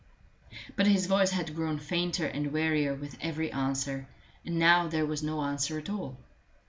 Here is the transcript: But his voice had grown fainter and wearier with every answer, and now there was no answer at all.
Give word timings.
But 0.75 0.87
his 0.87 1.05
voice 1.05 1.29
had 1.29 1.53
grown 1.53 1.77
fainter 1.77 2.25
and 2.25 2.51
wearier 2.51 2.95
with 2.95 3.19
every 3.21 3.51
answer, 3.51 4.07
and 4.43 4.57
now 4.57 4.87
there 4.87 5.05
was 5.05 5.21
no 5.21 5.43
answer 5.43 5.77
at 5.77 5.91
all. 5.91 6.17